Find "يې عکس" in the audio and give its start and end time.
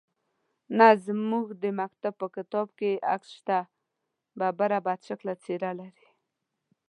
2.95-3.29